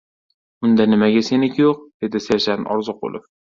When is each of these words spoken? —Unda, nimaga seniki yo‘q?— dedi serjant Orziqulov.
—Unda, 0.67 0.87
nimaga 0.93 1.23
seniki 1.29 1.63
yo‘q?— 1.65 1.77
dedi 2.07 2.25
serjant 2.31 2.75
Orziqulov. 2.79 3.33